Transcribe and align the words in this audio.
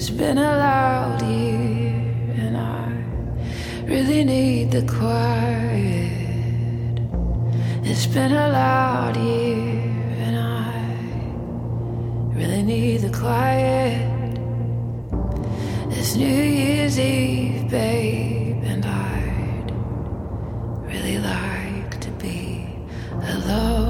It's 0.00 0.10
been 0.10 0.38
a 0.38 0.56
loud 0.56 1.22
year, 1.22 1.90
and 2.38 2.56
I 2.56 2.86
really 3.82 4.22
need 4.22 4.70
the 4.70 4.82
quiet. 4.82 6.12
It's 7.82 8.06
been 8.06 8.30
a 8.30 8.48
loud 8.48 9.16
year, 9.16 9.82
and 10.24 10.36
I 10.38 10.70
really 12.32 12.62
need 12.62 12.98
the 12.98 13.10
quiet. 13.10 14.38
It's 15.90 16.14
New 16.14 16.42
Year's 16.60 16.96
Eve, 16.96 17.68
babe, 17.68 18.62
and 18.62 18.86
I'd 18.86 19.72
really 20.92 21.18
like 21.18 22.00
to 22.02 22.10
be 22.12 22.68
alone. 23.20 23.87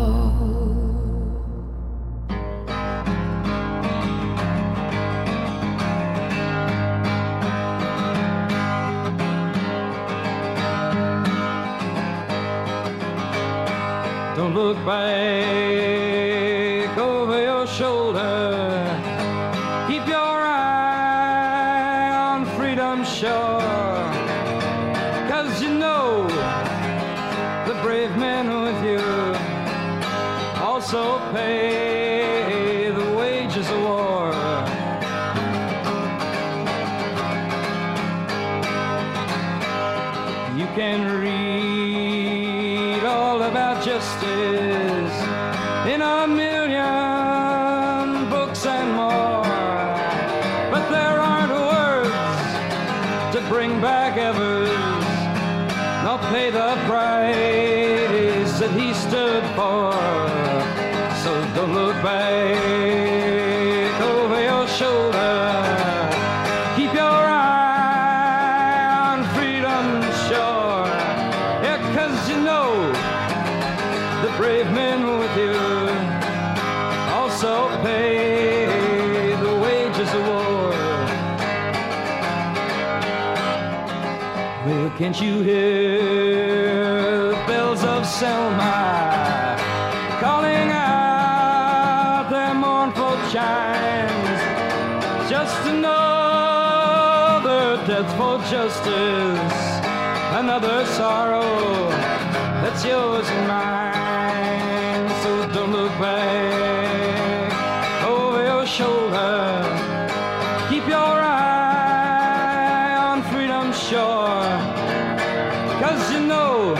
know 116.20 116.74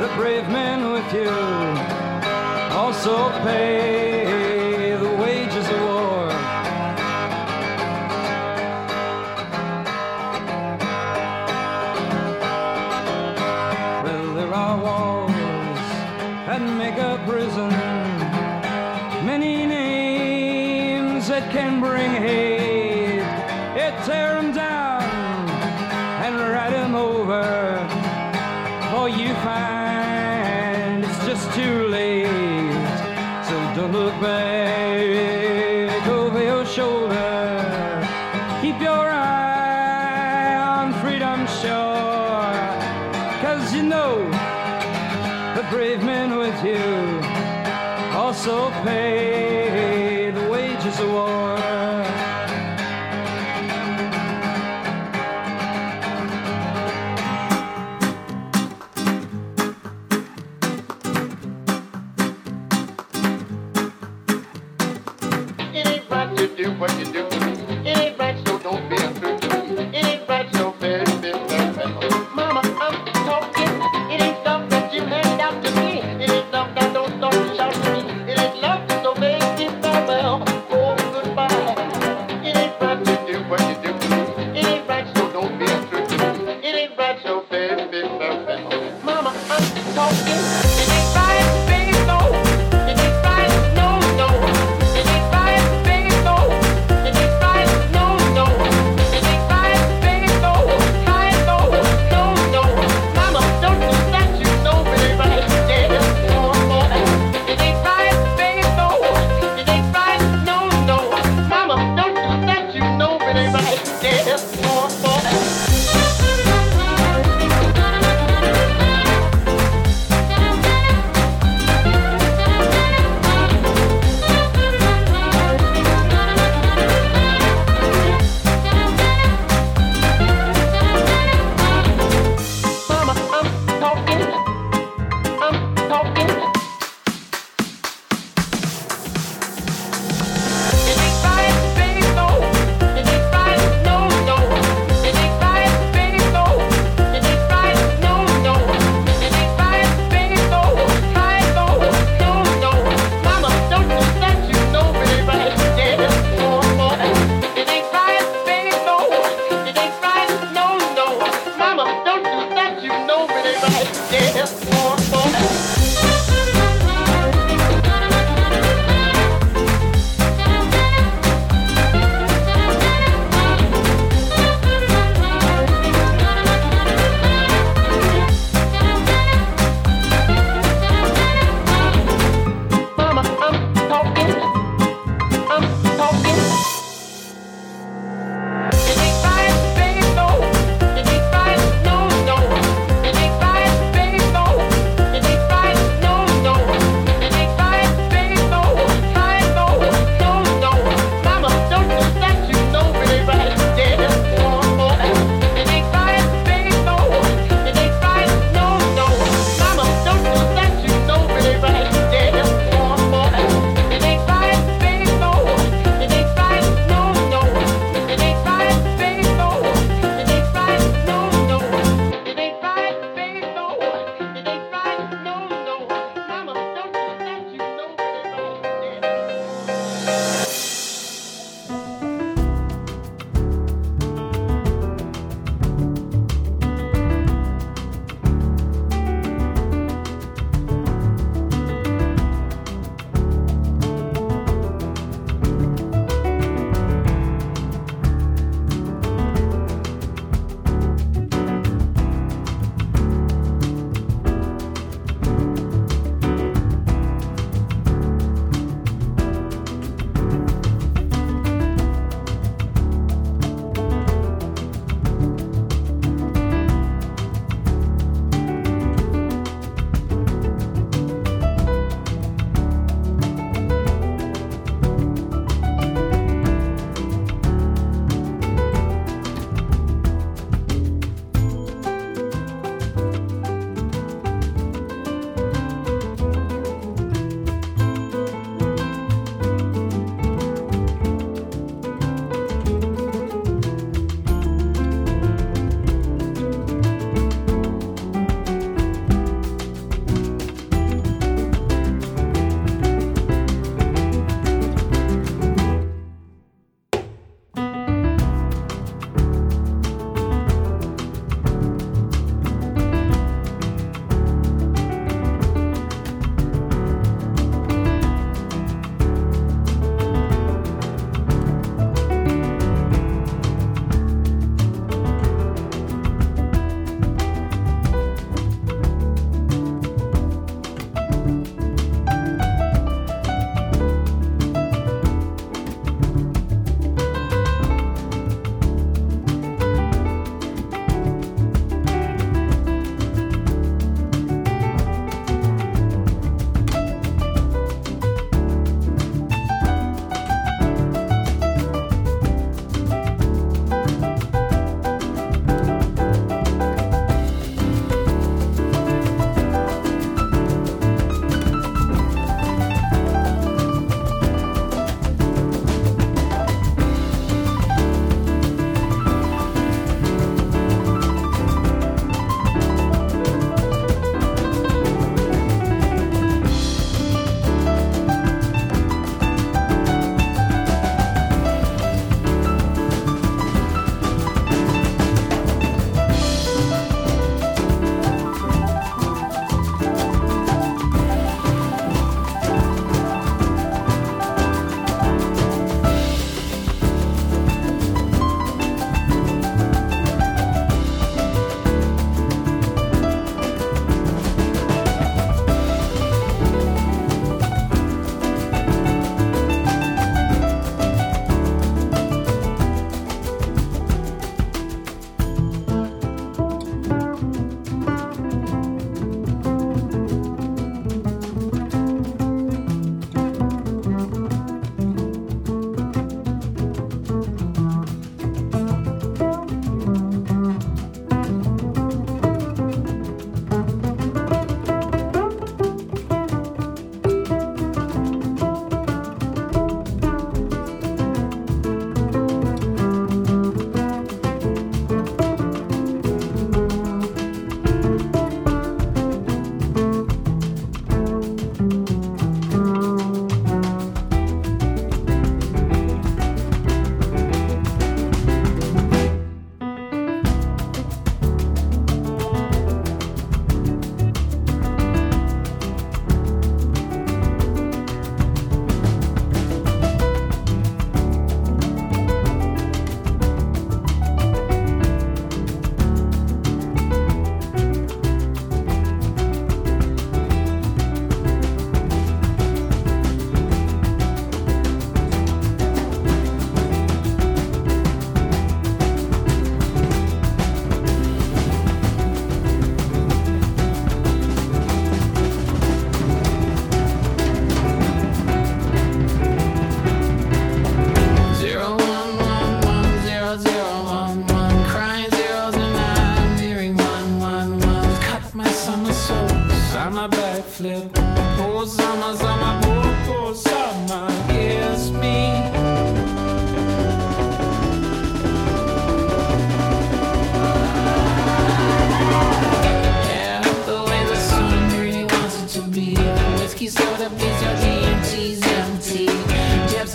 the 0.00 0.08
brave 0.16 0.48
men 0.48 0.92
with 0.92 1.12
you 1.12 1.30
also 2.76 3.30
pay. 3.42 4.05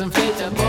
some 0.02 0.10
feet 0.10 0.61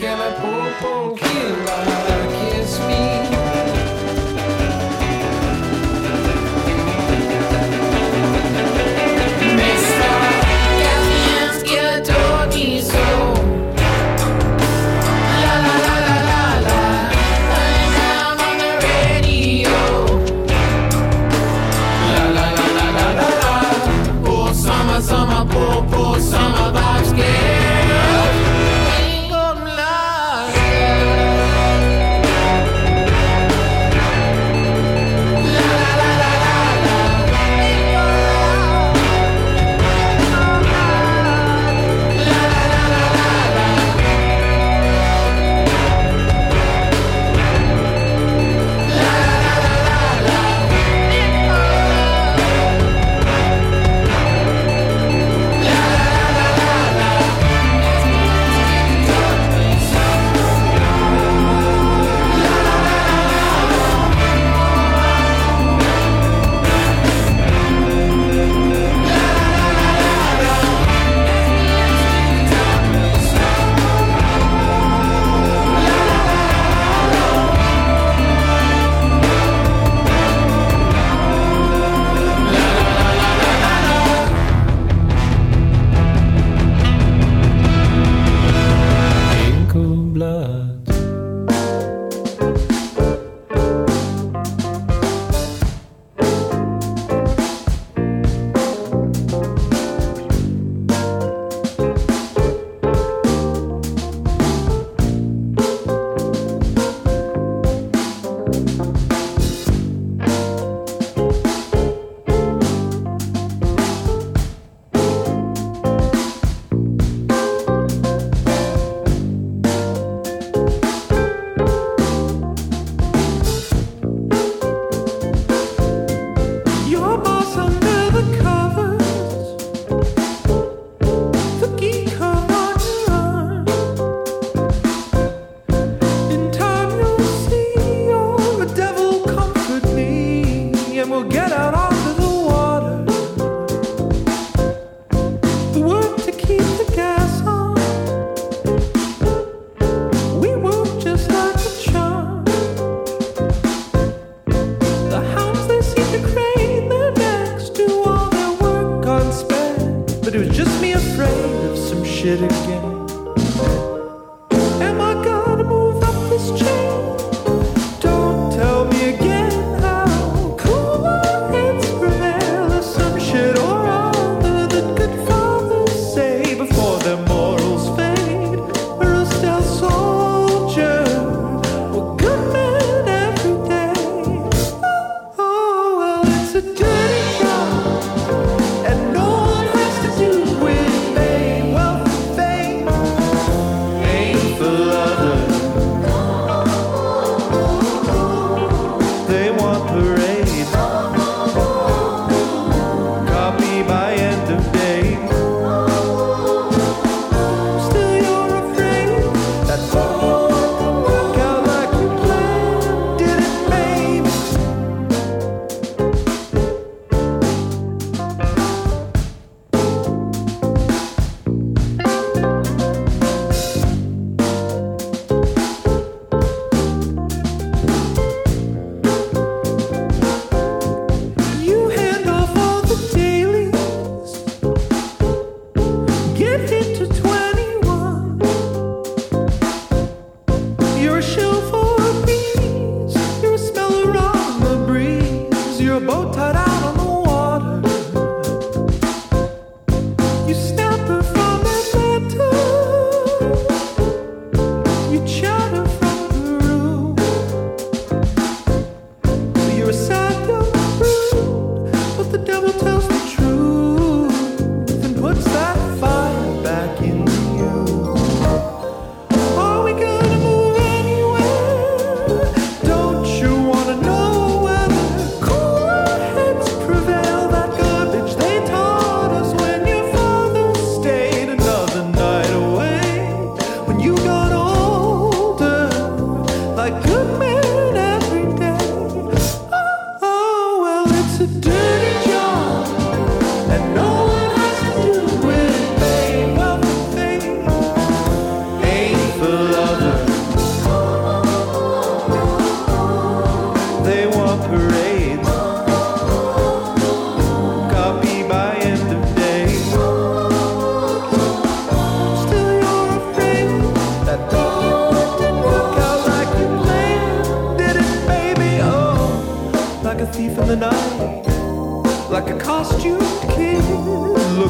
fame 0.00 0.37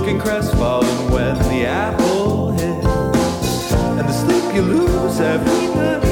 looking 0.09 0.21
crestfallen 0.21 1.11
when 1.11 1.35
the 1.51 1.67
apple 1.67 2.53
hits, 2.53 3.73
and 3.73 3.99
the 3.99 4.13
sleep 4.13 4.55
you 4.55 4.63
lose 4.63 5.21
every 5.21 5.67
night. 5.75 6.08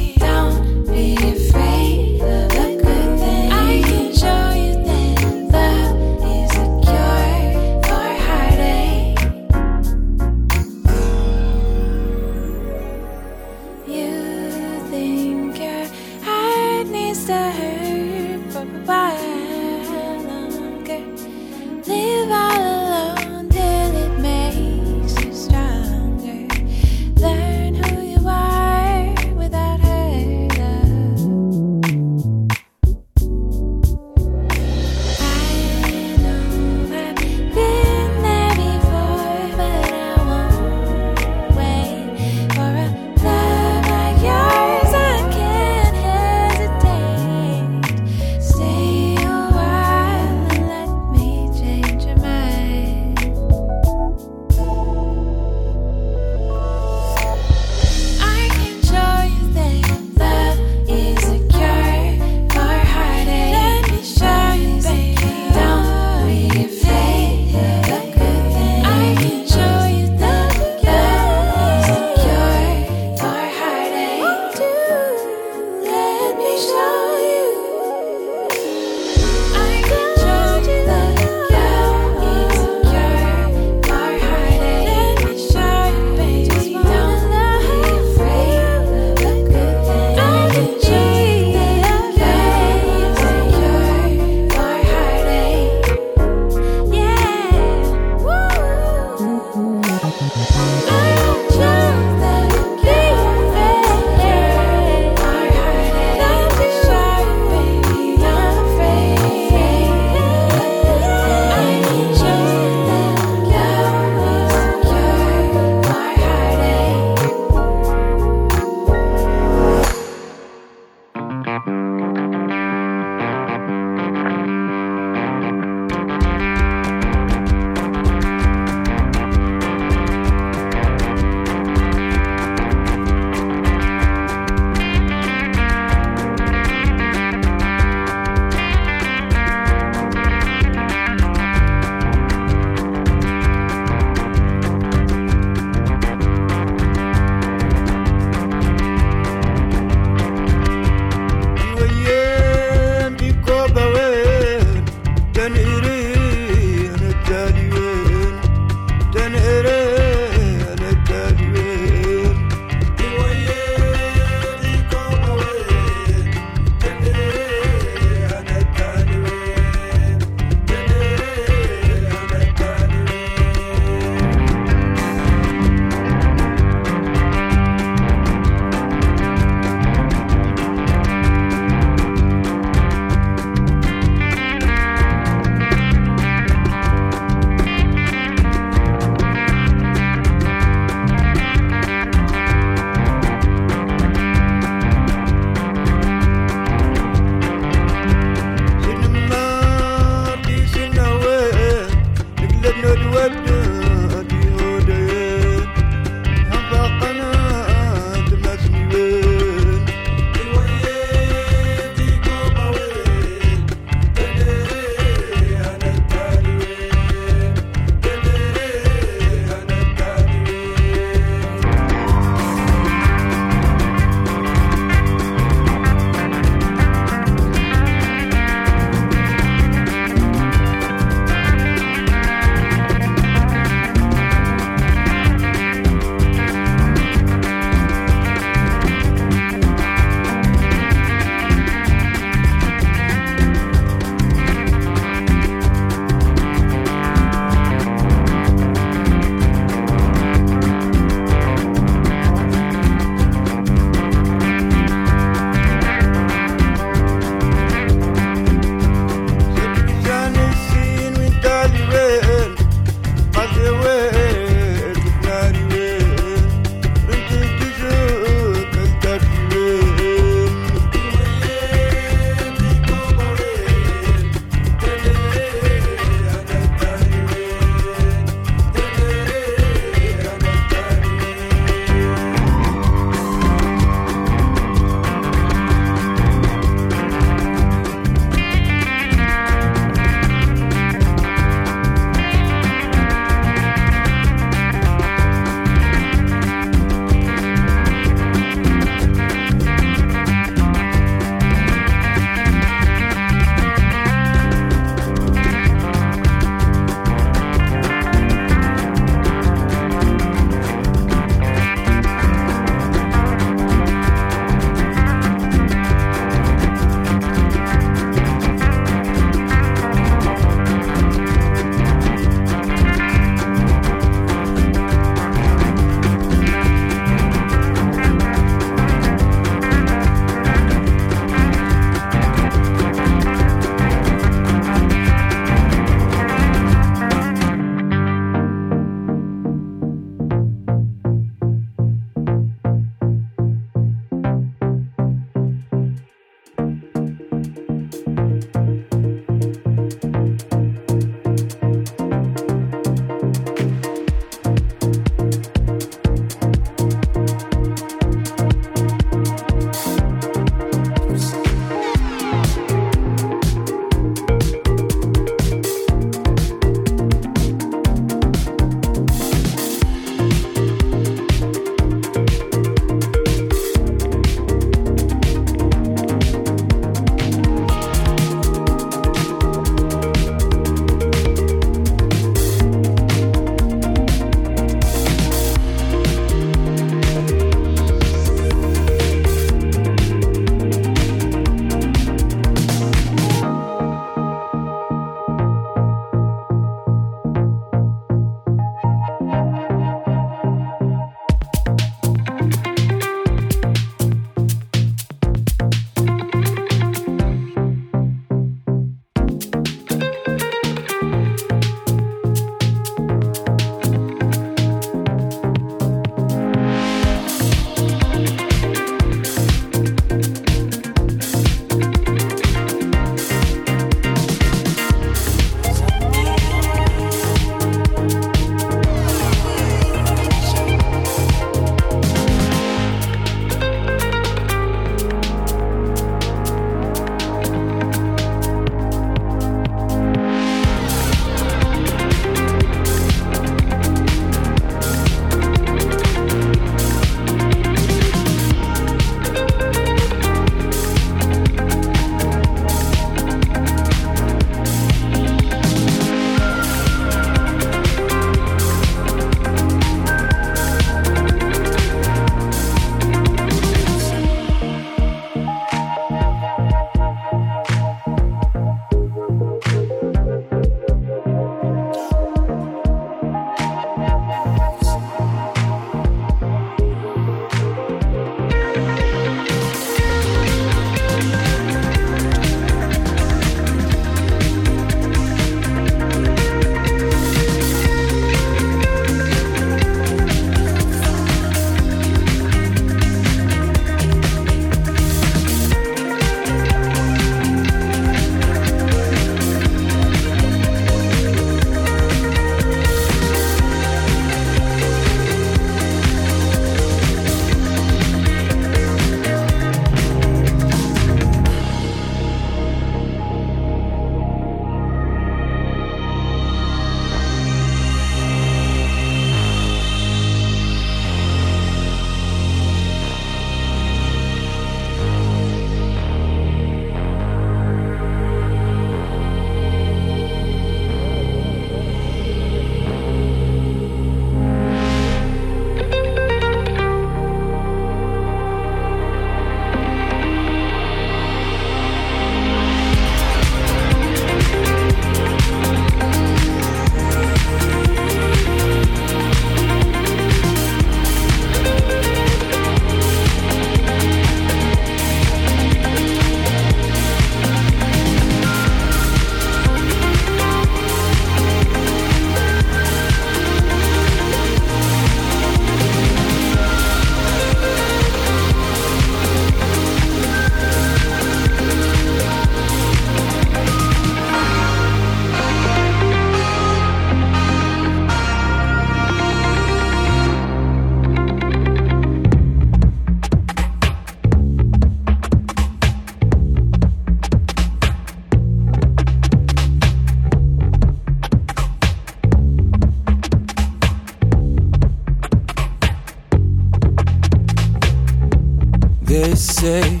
say 599.60 600.00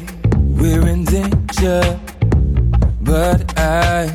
we're 0.58 0.88
in 0.88 1.04
danger, 1.04 1.82
but 3.02 3.40
I 3.58 4.08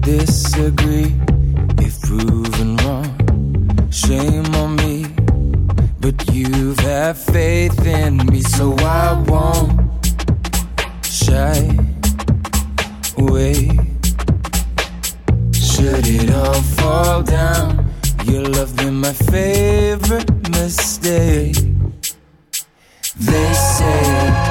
disagree. 0.00 1.12
If 1.86 2.00
proven 2.00 2.78
wrong, 2.78 3.10
shame 3.90 4.46
on 4.54 4.76
me. 4.76 5.04
But 6.00 6.16
you've 6.32 6.78
had 6.78 7.18
faith 7.18 7.84
in 7.84 8.16
me, 8.32 8.40
so 8.40 8.74
I 8.78 9.22
won't 9.28 9.76
shy 11.04 11.58
away. 13.18 13.68
Should 15.52 16.06
it 16.18 16.30
all 16.32 16.62
fall 16.78 17.22
down, 17.22 17.90
your 18.24 18.44
love 18.44 18.74
been 18.76 19.00
my 19.00 19.12
favorite 19.12 20.30
mistake. 20.48 21.56
They 23.18 23.52
say. 23.54 24.45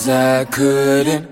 Cause 0.00 0.08
I 0.08 0.44
couldn't 0.46 1.29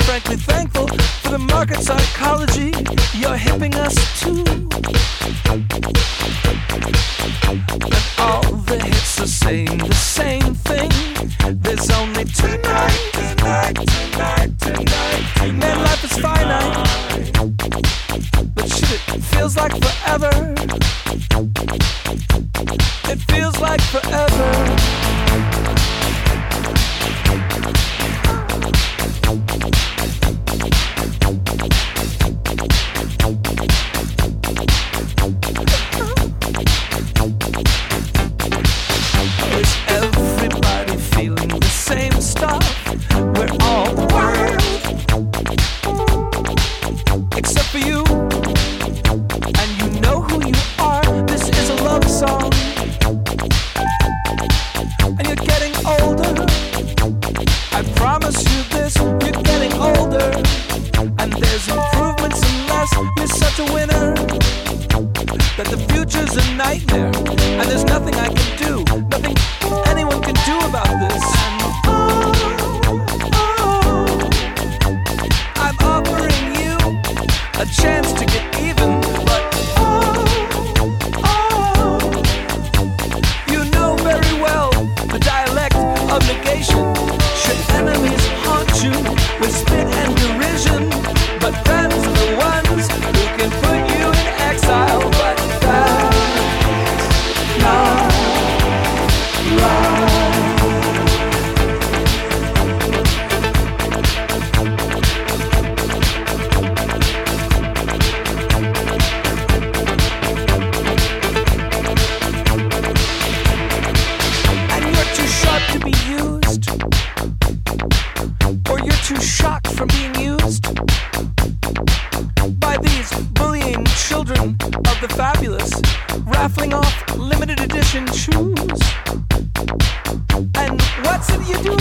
frankly 0.00 0.36
thankful 0.36 0.86
for 1.22 1.30
the 1.30 1.38
market 1.38 1.80
cycle. 1.80 2.17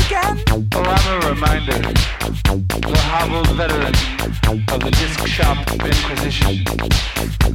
again? 0.07 0.43
Oh, 0.51 0.83
I'm 0.83 1.23
a 1.23 1.29
reminder. 1.29 1.79
The 1.79 3.01
hobbled 3.11 3.49
veteran 3.55 3.93
of 4.71 4.79
the 4.79 4.91
disc 4.91 5.25
shop 5.27 5.57
inquisition. 5.83 6.63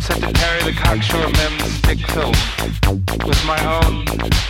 Set 0.01 0.21
to 0.21 0.33
parry 0.33 0.63
the 0.65 0.73
cocksure 0.77 1.29
mem's 1.39 1.73
stick 1.81 1.99
filth 2.13 2.37
with 3.27 3.43
my 3.47 3.61
own 3.77 4.05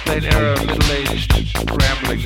late 0.06 0.24
era 0.24 0.58
middle-aged 0.66 1.30
rambling. 1.78 2.22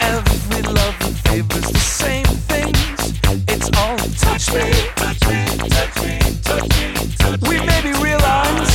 Every 0.00 0.62
love 0.62 0.96
favors 1.24 1.68
the 1.70 1.78
same 1.78 2.26
things. 2.50 3.20
It's 3.48 3.70
all 3.78 3.96
touch 4.20 4.52
me, 4.52 4.68
touch 4.96 5.22
me, 5.28 5.40
touch 5.76 5.96
me, 6.02 6.18
touch 6.42 6.68
me, 6.76 6.92
touch 7.18 7.40
me. 7.40 7.48
We 7.48 7.56
maybe 7.64 7.92
realize 8.02 8.72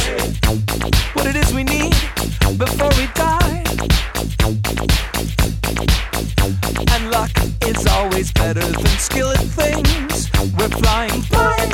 what 1.14 1.28
it 1.28 1.36
is 1.36 1.54
we 1.54 1.64
need 1.64 1.94
before 2.58 2.90
we 2.98 3.08
die. 3.14 3.64
Luck 7.26 7.68
is 7.68 7.88
always 7.88 8.32
better 8.34 8.60
than 8.60 8.86
skill 9.00 9.30
at 9.32 9.40
things. 9.40 10.30
We're 10.58 10.70
flying 10.70 11.22
blind. 11.32 11.74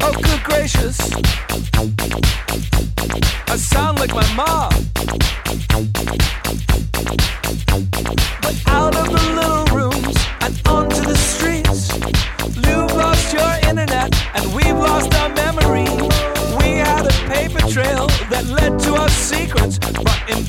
Oh, 0.00 0.12
good 0.12 0.42
gracious. 0.44 1.00
I 3.48 3.56
sound 3.56 3.98
like 3.98 4.14
my 4.14 4.34
mom. 4.34 4.70
But 8.40 8.56
out 8.68 8.94
of 8.94 9.06
the 9.16 9.22
little 9.38 9.64
rooms 9.76 10.16
and 10.40 10.68
onto 10.68 11.02
the 11.02 11.16
streets, 11.16 11.92
you've 12.54 12.92
lost 12.94 13.32
your 13.32 13.68
internet 13.68 14.14
and 14.36 14.54
we've 14.54 14.78
lost 14.78 15.12
our 15.14 15.30
memory. 15.30 15.88
We 16.58 16.78
had 16.78 17.04
a 17.04 17.14
paper 17.34 17.66
trail 17.66 18.06
that 18.30 18.44
led 18.46 18.78
to 18.80 18.94
our 18.94 19.08
secrets, 19.08 19.78
but 19.78 20.22
in 20.30 20.44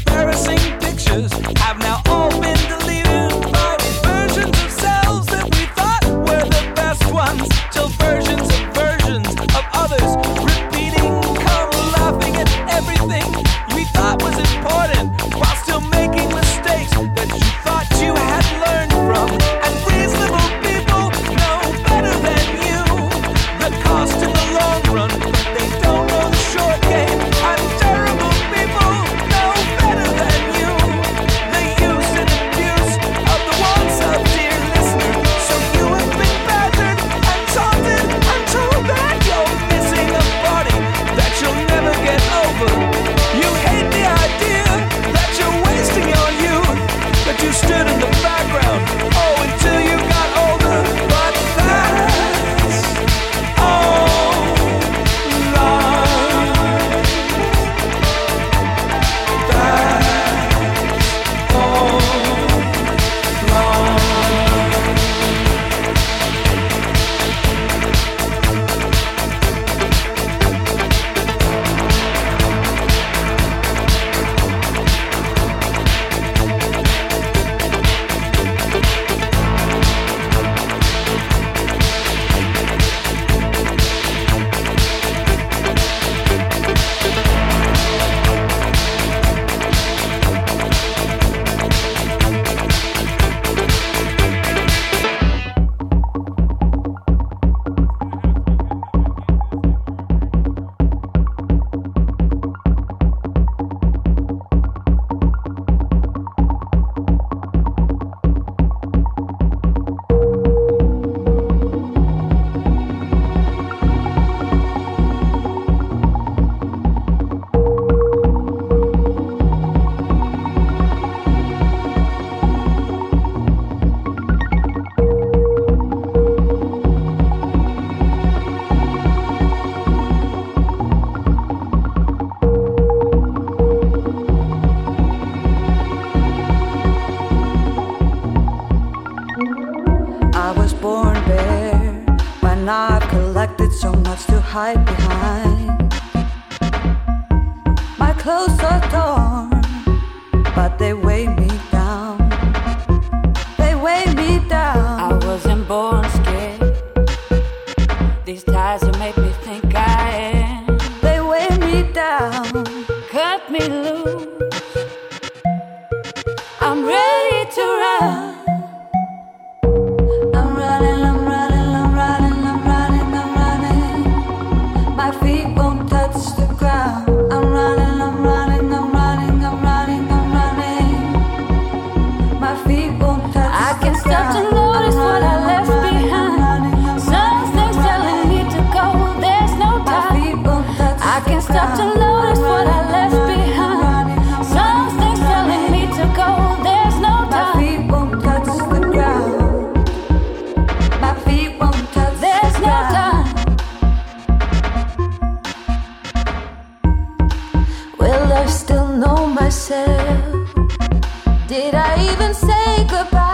Did 211.51 211.75
I 211.75 212.13
even 212.13 212.33
say 212.33 212.87
goodbye? 212.87 213.30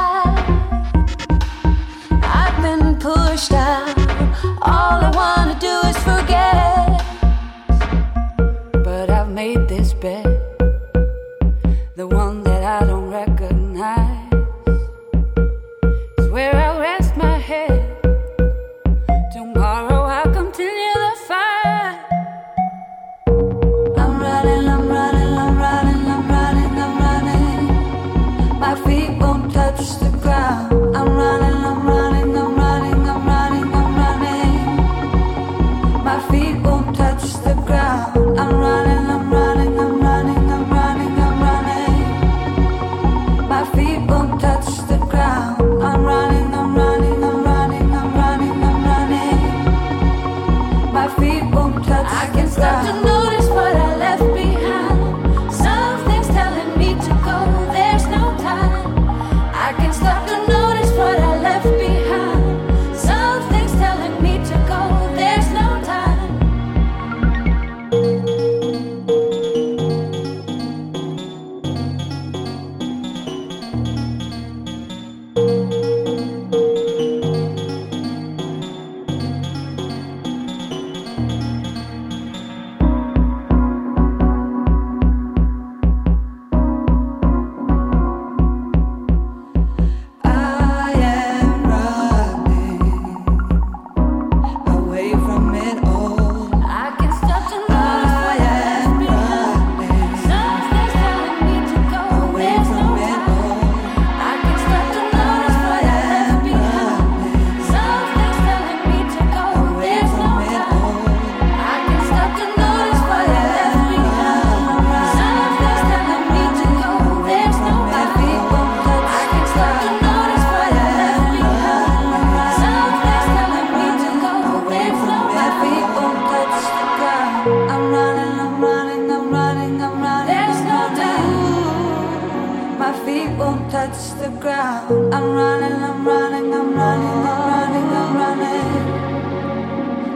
feet 133.05 133.29
won't 133.37 133.69
touch 133.71 133.97
the 134.19 134.29
ground. 134.39 135.13
I'm 135.13 135.33
running, 135.33 135.83
I'm 135.89 136.07
running, 136.07 136.53
I'm 136.53 136.73
running, 136.73 137.27
I'm 137.27 137.47
running, 137.49 137.89
I'm 138.01 138.17
running. 138.21 138.77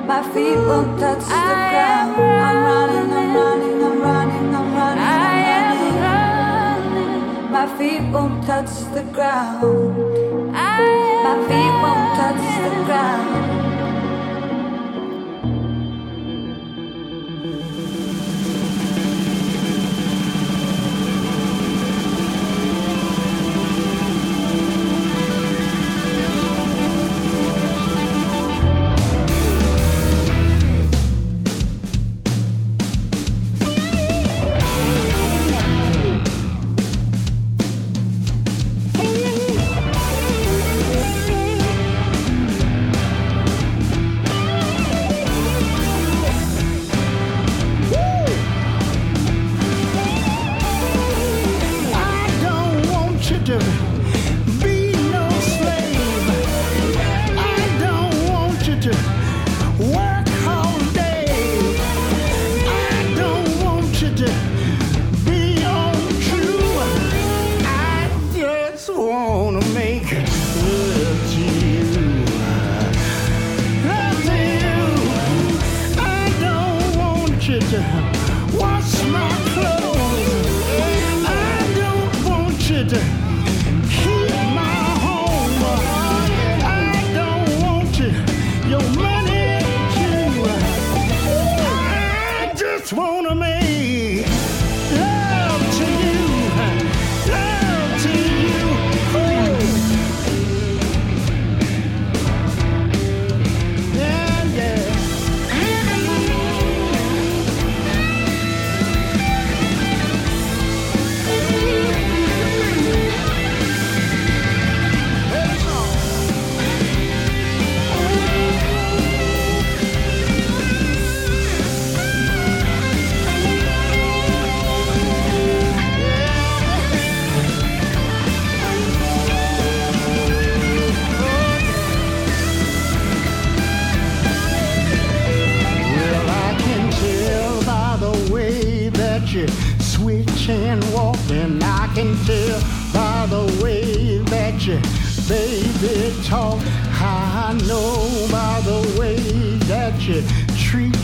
My 0.07 0.21
feet 0.34 0.57
won't 0.57 0.99
touch 0.99 1.23
the 1.23 1.29
ground. 1.29 2.15
I'm 2.47 2.57
running, 2.69 3.11
I'm 3.19 3.36
running, 3.36 3.84
I'm 3.84 4.01
running, 4.01 4.55
I'm 4.55 4.73
running, 4.75 5.03
I'm 5.05 5.93
running. 6.05 7.51
My 7.51 7.65
feet 7.77 8.03
won't 8.11 8.43
touch 8.45 8.73
the 8.93 9.03
ground. 9.11 10.51
My 10.51 11.36
feet 11.47 11.73
won't 11.84 12.07
touch 12.19 12.43
the 12.63 12.69
ground. 12.86 13.61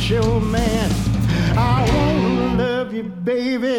your 0.10 0.40
man. 0.40 0.90
I 1.58 1.84
wanna 1.92 2.64
love 2.64 2.94
you, 2.94 3.04
baby. 3.04 3.77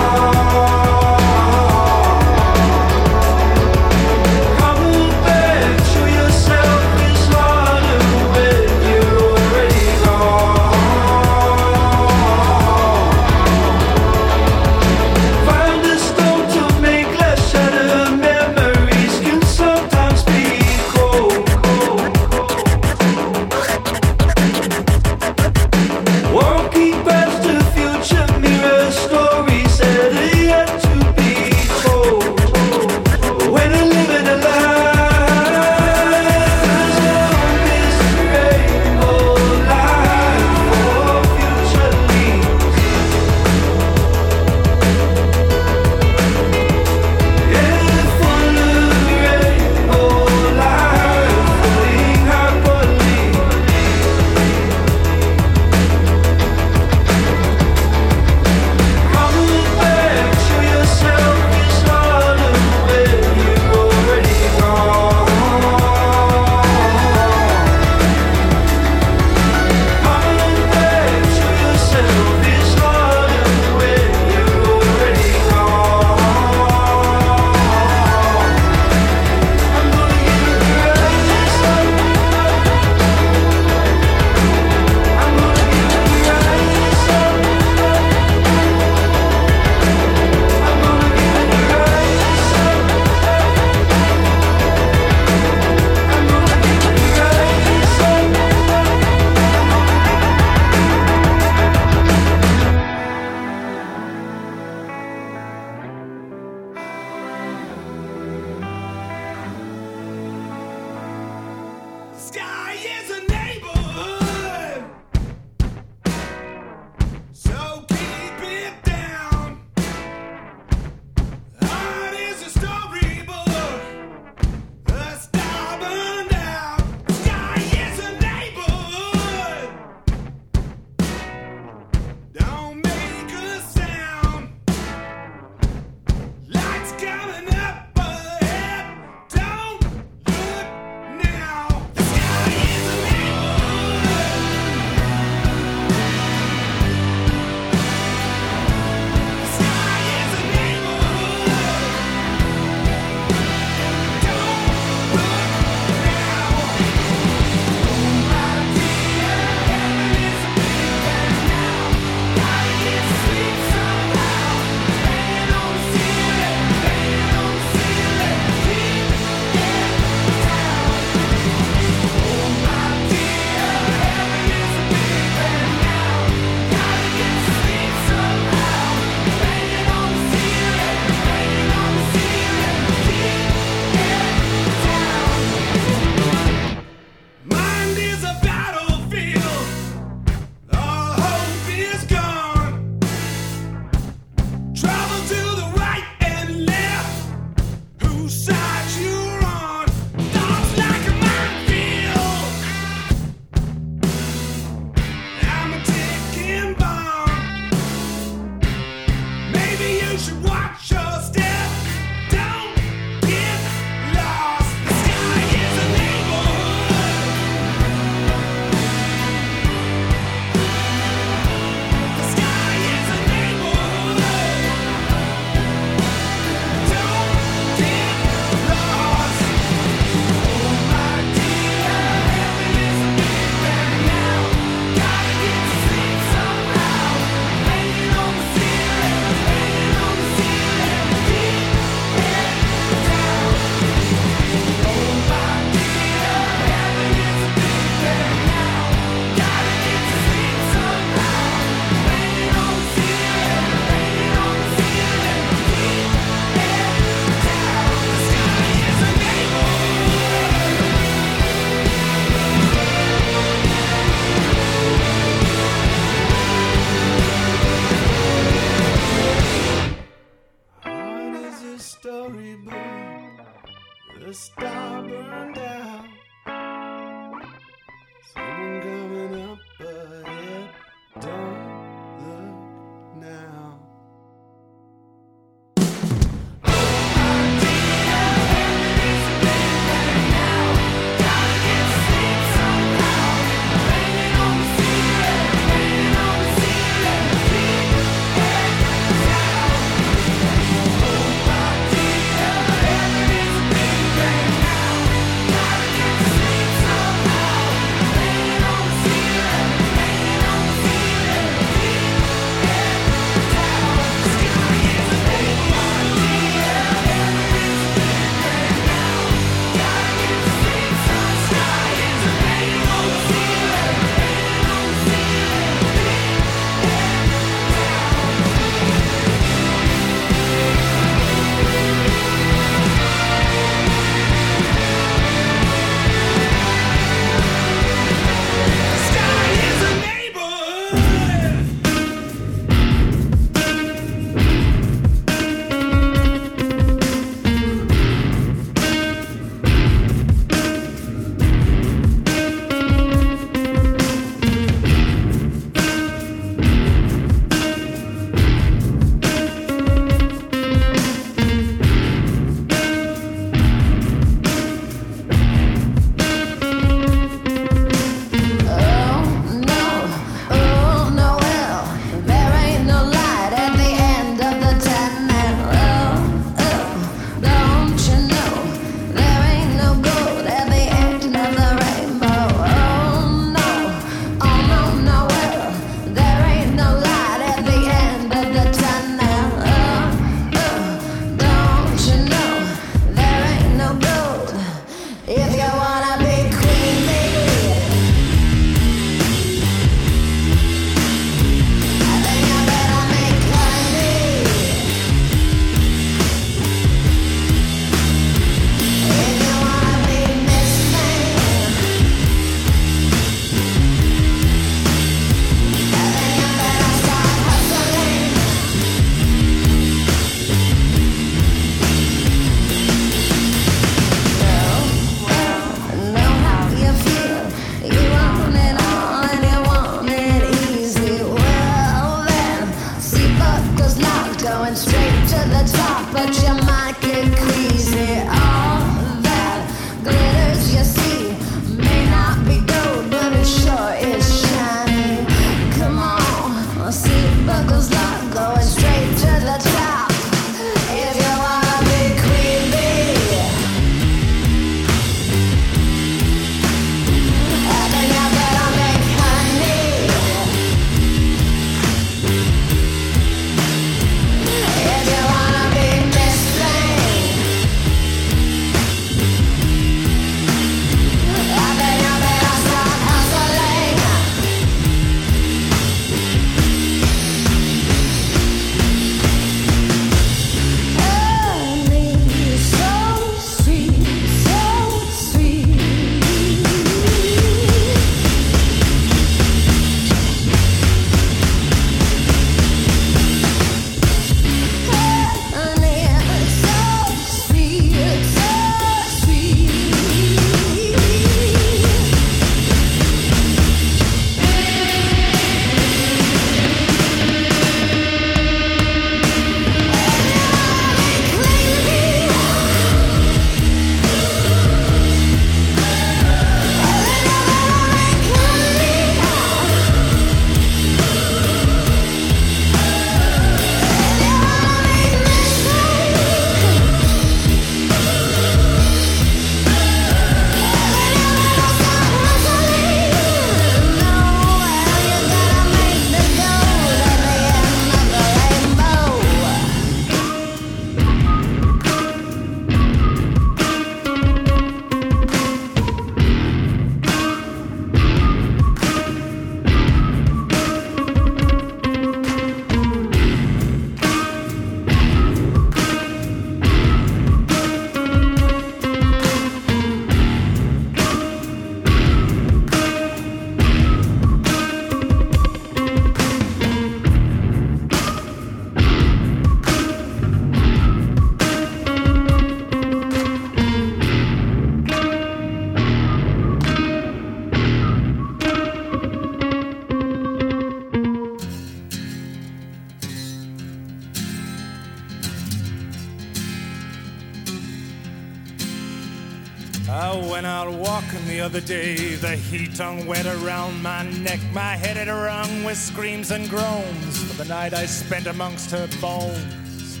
The 591.66 592.36
heat 592.36 592.78
hung 592.78 593.06
wet 593.06 593.26
around 593.26 593.82
my 593.82 594.08
neck. 594.20 594.38
My 594.52 594.76
head 594.76 594.96
had 594.96 595.08
rung 595.08 595.64
with 595.64 595.76
screams 595.76 596.30
and 596.30 596.48
groans 596.48 597.22
for 597.24 597.42
the 597.42 597.48
night 597.48 597.74
I 597.74 597.86
spent 597.86 598.26
amongst 598.26 598.70
her 598.70 598.88
bones. 599.00 600.00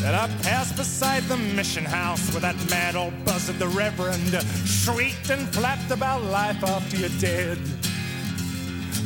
Then 0.00 0.14
I 0.14 0.26
passed 0.42 0.76
beside 0.76 1.22
the 1.24 1.36
mission 1.36 1.84
house 1.84 2.32
where 2.32 2.40
that 2.40 2.56
mad 2.68 2.96
old 2.96 3.14
buzzard, 3.24 3.58
the 3.58 3.68
Reverend, 3.68 4.34
shrieked 4.66 5.30
and 5.30 5.48
flapped 5.54 5.90
about 5.90 6.22
life 6.24 6.62
after 6.64 6.96
you're 6.96 7.20
dead. 7.20 7.58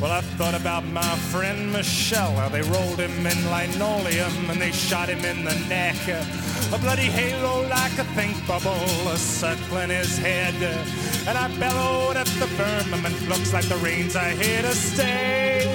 Well, 0.01 0.13
I 0.13 0.21
thought 0.21 0.55
about 0.55 0.85
my 0.85 1.17
friend 1.33 1.73
Michelle, 1.73 2.37
how 2.37 2.49
they 2.49 2.63
rolled 2.63 3.01
him 3.01 3.27
in 3.27 3.51
linoleum 3.51 4.49
and 4.49 4.63
they 4.63 4.71
shot 4.71 5.09
him 5.09 5.25
in 5.25 5.45
the 5.45 5.59
neck. 5.69 5.97
A 6.73 6.79
bloody 6.79 7.11
halo 7.11 7.67
like 7.69 7.99
a 7.99 8.05
think 8.15 8.37
bubble 8.47 8.79
circling 9.17 9.91
his 9.91 10.17
head. 10.17 10.55
And 11.27 11.37
I 11.37 11.49
bellowed 11.59 12.17
at 12.17 12.29
the 12.39 12.47
firmament, 12.47 13.29
looks 13.29 13.53
like 13.53 13.65
the 13.65 13.77
rains 13.79 14.15
are 14.15 14.31
here 14.31 14.63
to 14.63 14.73
stay. 14.73 15.67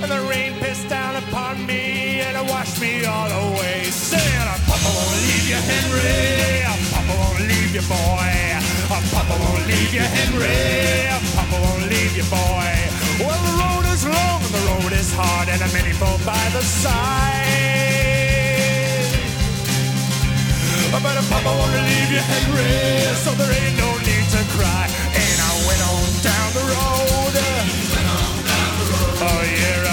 And 0.00 0.10
the 0.10 0.22
rain 0.30 0.54
pissed 0.60 0.88
down 0.88 1.16
upon 1.16 1.66
me 1.66 2.22
and 2.22 2.38
it 2.38 2.50
washed 2.50 2.80
me 2.80 3.04
all 3.04 3.30
away. 3.30 3.84
Saying, 3.90 4.48
Papa 4.64 4.88
won't 4.96 5.12
leave 5.28 5.46
you, 5.46 5.60
Henry. 5.60 6.62
Papa 6.90 7.12
won't 7.20 7.40
leave 7.40 7.74
you, 7.74 7.82
boy. 7.82 8.69
Papa 8.90 9.34
won't 9.38 9.66
leave 9.68 9.94
you, 9.94 10.00
Henry. 10.02 11.06
Papa 11.36 11.56
won't 11.62 11.86
leave 11.88 12.16
you, 12.16 12.24
boy. 12.24 12.70
Well, 13.22 13.38
the 13.46 13.54
road 13.62 13.86
is 13.94 14.02
long 14.04 14.42
and 14.42 14.52
the 14.52 14.62
road 14.66 14.92
is 14.92 15.14
hard, 15.14 15.48
and 15.48 15.62
many 15.72 15.92
fall 15.92 16.18
by 16.26 16.44
the 16.50 16.60
side. 16.60 17.60
But 20.90 21.02
Papa 21.02 21.50
won't 21.54 21.72
leave 21.86 22.10
you, 22.10 22.18
Henry, 22.18 23.14
so 23.22 23.30
there 23.38 23.52
ain't 23.62 23.78
no 23.78 23.94
need 24.02 24.26
to 24.34 24.42
cry. 24.58 24.90
And 25.14 25.36
I 25.38 25.52
went 25.70 25.82
on 25.86 26.02
down 26.26 26.48
the 26.58 26.64
road. 26.74 27.34
Oh 29.22 29.42
yeah, 29.54 29.86
I 29.86 29.86
went 29.86 29.86
on 29.86 29.89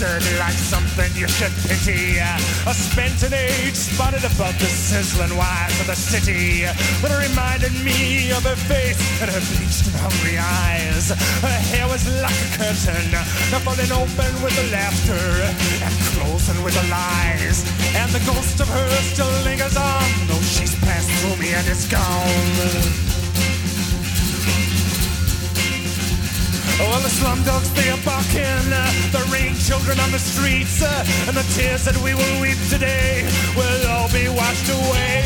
like 0.00 0.56
something 0.56 1.12
you 1.14 1.28
should 1.28 1.52
pity. 1.68 2.16
A 2.16 2.72
spent 2.72 3.22
an 3.22 3.34
age 3.34 3.76
spotted 3.76 4.24
above 4.24 4.56
the 4.58 4.64
sizzling 4.64 5.36
wires 5.36 5.78
of 5.80 5.88
the 5.88 5.94
city 5.94 6.64
that 6.64 7.12
reminded 7.28 7.72
me 7.84 8.32
of 8.32 8.42
her 8.44 8.56
face 8.56 8.96
and 9.20 9.30
her 9.30 9.40
bleached 9.52 9.84
and 9.92 9.96
hungry 10.00 10.38
eyes. 10.38 11.10
Her 11.44 11.60
hair 11.68 11.86
was 11.86 12.08
like 12.22 12.32
a 12.32 12.48
curtain, 12.56 13.12
now 13.12 13.60
falling 13.60 13.92
open 13.92 14.32
with 14.40 14.56
the 14.56 14.72
laughter 14.72 15.20
and 15.84 15.92
closing 16.16 16.64
with 16.64 16.72
the 16.80 16.86
lies. 16.88 17.60
And 17.92 18.10
the 18.10 18.24
ghost 18.24 18.58
of 18.60 18.68
her 18.68 18.88
still 19.12 19.28
lingers 19.44 19.76
on, 19.76 20.08
though 20.28 20.40
she's 20.40 20.74
passed 20.80 21.10
through 21.20 21.36
me 21.36 21.52
and 21.52 21.68
is 21.68 21.84
gone. 21.88 23.19
Well, 26.88 27.00
the 27.00 27.10
slum 27.10 27.42
dogs, 27.44 27.70
they 27.74 27.88
are 27.90 28.02
barking. 28.04 28.64
uh, 28.72 28.92
The 29.12 29.22
rain 29.32 29.54
children 29.68 30.00
on 30.00 30.10
the 30.12 30.18
streets. 30.18 30.82
uh, 30.82 31.04
And 31.28 31.36
the 31.36 31.44
tears 31.54 31.84
that 31.84 31.96
we 31.98 32.14
will 32.14 32.40
weep 32.40 32.58
today 32.68 33.24
will 33.56 33.82
all 33.90 34.08
be 34.08 34.28
washed 34.28 34.68
away. 34.68 35.20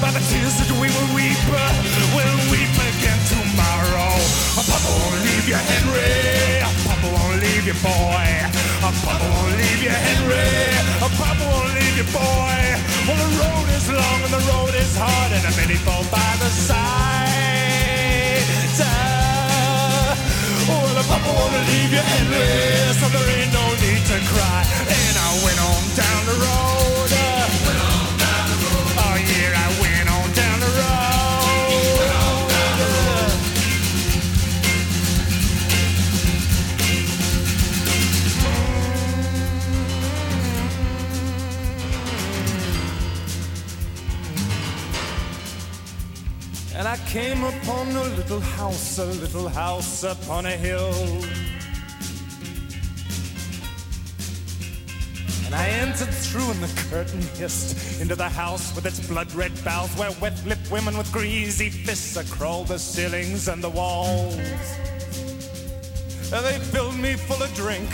By 0.00 0.10
the 0.10 0.22
tears 0.30 0.54
that 0.60 0.70
we 0.80 0.88
will 0.96 1.10
weep, 1.14 1.42
uh, 1.50 1.72
we'll 2.14 2.40
weep 2.52 2.74
again 2.90 3.20
tomorrow. 3.34 4.12
Papa 4.56 4.78
won't 4.98 5.20
leave 5.26 5.48
you, 5.48 5.56
Henry. 5.56 6.63
Leave 7.64 7.76
you, 7.76 7.82
boy. 7.82 8.28
Papa 8.84 9.24
won't 9.24 9.56
leave 9.56 9.82
you, 9.82 9.88
Henry. 9.88 10.68
Papa 11.00 11.32
won't 11.40 11.72
leave 11.72 11.96
you, 11.96 12.04
boy. 12.12 12.60
Well, 13.08 13.16
the 13.16 13.30
road 13.40 13.68
is 13.72 13.88
long 13.88 14.20
and 14.20 14.32
the 14.36 14.44
road 14.52 14.74
is 14.74 14.94
hard, 14.94 15.32
and 15.32 15.56
many 15.56 15.76
fall 15.76 16.04
by 16.12 16.36
the 16.44 16.50
side. 16.52 16.84
Well, 20.68 21.04
Papa 21.08 21.30
won't 21.32 21.56
leave 21.72 21.92
you, 21.96 22.04
Henry, 22.04 22.92
so 23.00 23.08
there 23.08 23.28
ain't 23.32 23.52
no 23.54 23.64
need 23.80 24.04
to 24.12 24.20
cry. 24.28 24.60
And 24.84 25.16
I 25.16 25.30
went 25.42 25.58
on 25.64 25.80
down 25.96 26.26
the 26.26 26.36
road. 26.44 26.93
And 46.76 46.88
I 46.88 46.96
came 47.06 47.44
upon 47.44 47.88
a 47.90 48.02
little 48.16 48.40
house, 48.40 48.98
a 48.98 49.04
little 49.04 49.48
house 49.48 50.02
upon 50.02 50.46
a 50.46 50.56
hill. 50.56 50.92
And 55.46 55.54
I 55.54 55.68
entered 55.68 56.12
through, 56.12 56.50
and 56.50 56.60
the 56.64 56.82
curtain 56.90 57.22
hissed 57.38 58.00
into 58.00 58.16
the 58.16 58.28
house 58.28 58.74
with 58.74 58.86
its 58.86 59.06
blood 59.06 59.32
red 59.34 59.52
boughs, 59.64 59.96
where 59.96 60.10
wet 60.20 60.44
lipped 60.46 60.68
women 60.72 60.98
with 60.98 61.12
greasy 61.12 61.70
fists 61.70 62.16
are 62.16 62.24
crawled 62.24 62.66
the 62.66 62.78
ceilings 62.78 63.46
and 63.46 63.62
the 63.62 63.70
walls. 63.70 64.34
And 66.32 66.44
they 66.44 66.58
filled 66.58 66.98
me 66.98 67.14
full 67.14 67.40
of 67.40 67.54
drink, 67.54 67.88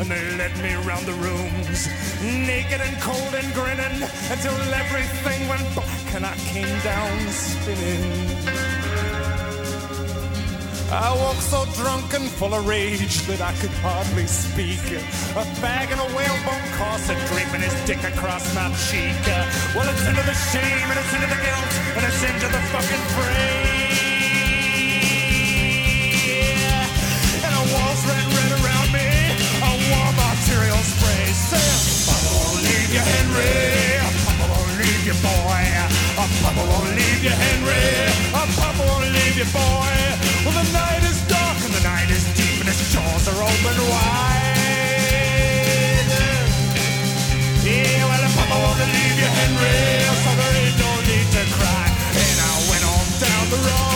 and 0.00 0.10
they 0.10 0.36
led 0.36 0.56
me 0.58 0.74
round 0.86 1.06
the 1.06 1.14
rooms, 1.14 1.88
naked 2.22 2.80
and 2.80 3.00
cold 3.00 3.34
and 3.34 3.52
grinning, 3.54 4.02
until 4.30 4.54
everything 4.74 5.48
went 5.48 5.66
black 5.74 6.14
and 6.14 6.26
I 6.26 6.34
came 6.50 6.78
down 6.82 7.18
spinning. 7.30 8.64
I 10.90 11.10
woke 11.12 11.42
so 11.42 11.64
drunk 11.82 12.14
and 12.14 12.28
full 12.28 12.54
of 12.54 12.68
rage 12.68 13.26
that 13.26 13.40
I 13.40 13.52
could 13.54 13.74
hardly 13.82 14.26
speak. 14.26 14.84
A 15.34 15.44
fag 15.58 15.90
and 15.90 16.00
a 16.00 16.08
whalebone 16.14 16.66
corset 16.78 17.18
draping 17.28 17.62
his 17.62 17.74
dick 17.86 18.02
across 18.04 18.54
my 18.54 18.70
cheek. 18.86 19.18
Well, 19.74 19.88
it's 19.90 20.06
into 20.06 20.22
the 20.22 20.38
shame 20.54 20.86
and 20.90 20.98
it's 20.98 21.14
into 21.14 21.26
the 21.26 21.40
guilt 21.42 21.72
and 21.98 22.04
it's 22.06 22.22
into 22.22 22.46
the 22.46 22.62
fucking 22.70 23.04
fray. 23.16 23.73
Papa 33.34 34.44
won't 34.52 34.78
leave 34.78 35.06
you, 35.06 35.16
boy. 35.18 35.64
Papa 36.14 36.62
won't 36.70 36.90
leave 36.94 37.22
you, 37.24 37.34
Henry. 37.34 37.86
Papa 38.30 38.66
won't 38.78 39.10
leave 39.10 39.36
you, 39.36 39.48
boy. 39.50 39.94
Well, 40.44 40.54
the 40.54 40.66
night 40.70 41.02
is 41.02 41.18
dark 41.26 41.58
and 41.66 41.74
the 41.74 41.82
night 41.82 42.10
is 42.10 42.24
deep 42.38 42.60
and 42.62 42.70
jaws 42.94 43.26
are 43.28 43.42
open 43.42 43.76
wide. 43.90 44.54
Yeah, 47.66 48.06
well, 48.06 48.24
Papa 48.38 48.54
won't 48.54 48.78
leave 48.94 49.18
you, 49.18 49.30
Henry. 49.38 49.82
So 50.22 50.30
there 50.38 50.54
ain't 50.62 50.78
no 50.78 50.90
need 51.08 51.28
to 51.34 51.42
cry. 51.58 51.86
And 52.22 52.38
I 52.38 52.52
went 52.70 52.84
on 52.86 53.04
down 53.18 53.44
the 53.50 53.60
road. 53.66 53.93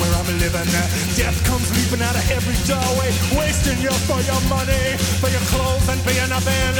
Where 0.00 0.12
I'm 0.18 0.28
living. 0.38 0.68
at. 0.68 0.88
Death 1.16 1.38
comes 1.44 1.68
leaping 1.72 2.02
out 2.04 2.16
of 2.16 2.24
every 2.30 2.56
doorway, 2.68 3.10
wasting 3.36 3.78
you 3.80 3.92
for 4.04 4.20
your 4.26 4.40
money, 4.52 4.96
for 5.20 5.30
your 5.32 5.44
clothes, 5.52 5.86
and 5.88 6.00
for 6.02 6.12
your 6.12 6.28
nothing. 6.28 6.76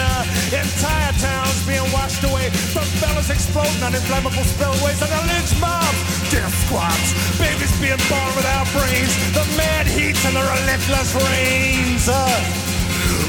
Entire 0.53 1.13
towns 1.17 1.59
being 1.67 1.87
washed 1.93 2.23
away, 2.25 2.49
the 2.77 2.85
fellas 3.01 3.31
exploding 3.31 3.83
on 3.83 3.95
inflammable 3.95 4.45
spillways, 4.45 5.01
and 5.01 5.13
the 5.13 5.23
lynch 5.31 5.53
mob, 5.61 5.95
death 6.29 6.55
squads, 6.67 7.11
babies 7.39 7.73
being 7.81 8.01
born 8.11 8.31
without 8.37 8.67
brains, 8.75 9.13
the 9.33 9.45
mad 9.57 9.87
heats 9.87 10.23
and 10.27 10.35
the 10.37 10.45
relentless 10.45 11.15
rains. 11.17 12.09
Uh, 12.09 12.29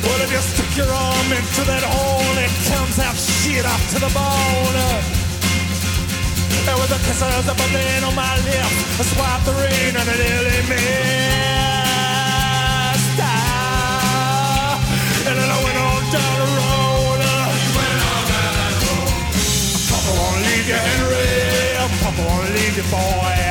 well, 0.04 0.20
if 0.26 0.32
you 0.32 0.42
stick 0.42 0.72
your 0.76 0.92
arm 0.92 1.30
into 1.32 1.62
that 1.70 1.84
hole, 1.86 2.36
it 2.42 2.52
comes 2.68 3.00
out 3.00 3.16
shit 3.16 3.66
off 3.66 3.84
to 3.94 3.98
the 4.00 4.12
bone. 4.12 5.21
Uh, 6.62 6.70
and 6.70 6.80
with 6.80 6.90
the 6.90 6.98
kisses 7.08 7.48
of 7.50 7.58
burning 7.58 8.04
on 8.04 8.14
my 8.16 8.36
lips, 8.46 9.00
I 9.00 9.04
swipe 9.10 9.44
the 9.46 9.54
rain 9.54 9.96
and 9.98 10.08
it 10.10 10.18
nearly 10.22 10.62
missed. 10.70 10.92
And 15.26 15.36
then 15.40 15.50
I 15.50 15.58
went 15.66 15.78
on 15.78 16.02
down 16.14 16.36
the 16.38 16.50
road. 16.62 17.20
Papa 19.90 20.12
won't 20.14 20.42
leave 20.46 20.68
you, 20.70 20.78
Henry. 20.78 21.82
Papa 21.98 22.22
won't 22.30 22.50
leave 22.54 22.78
you, 22.78 22.86
boy. 22.94 23.42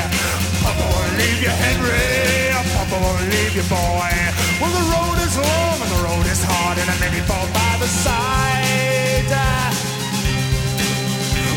Papa 0.63 0.85
won't 0.95 1.13
leave 1.19 1.43
you, 1.43 1.51
Henry. 1.51 2.55
Papa 2.79 2.95
won't 2.95 3.27
leave 3.27 3.55
you, 3.59 3.67
boy. 3.67 4.15
Well, 4.63 4.71
the 4.71 4.87
road 4.87 5.19
is 5.27 5.35
long 5.35 5.83
and 5.83 5.91
the 5.91 6.03
road 6.07 6.27
is 6.31 6.43
hard, 6.47 6.79
and 6.79 6.89
I 6.89 6.95
many 7.01 7.21
fall 7.27 7.47
by 7.51 7.75
the 7.81 7.89
side. 7.89 8.31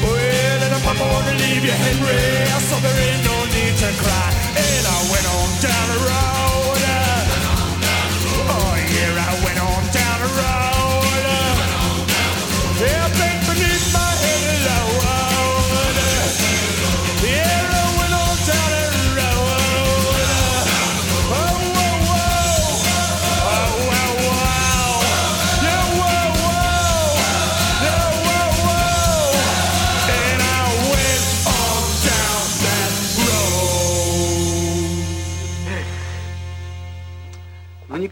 Well, 0.04 0.60
and 0.66 0.84
Papa 0.84 1.06
wanna 1.14 1.36
leave 1.43 1.64
you, 1.66 1.76
Henry, 1.86 2.24
so 2.70 2.76
there 2.84 2.99
ain't 3.08 3.24
no 3.26 3.38
need 3.56 3.76
to 3.84 3.89
cry. 4.04 4.30
And 4.66 4.84
I 4.95 4.99
went 5.12 5.26
on 5.38 5.47
down 5.66 5.86
the 5.93 5.99
road. 6.10 6.80
Oh, 8.56 8.74
yeah, 8.95 9.30
I 9.32 9.34
went 9.45 9.60
on 9.60 9.82
down 9.97 10.18
the 10.24 10.32
road. 10.41 11.26
Yeah, 12.84 13.08
beneath 13.47 13.93
my 13.93 14.12